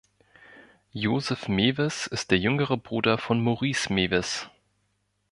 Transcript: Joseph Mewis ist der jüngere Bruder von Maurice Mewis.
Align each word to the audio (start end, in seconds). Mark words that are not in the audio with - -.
Joseph 0.95 1.47
Mewis 1.47 2.07
ist 2.07 2.31
der 2.31 2.39
jüngere 2.39 2.75
Bruder 2.75 3.19
von 3.19 3.39
Maurice 3.39 3.93
Mewis. 3.93 4.49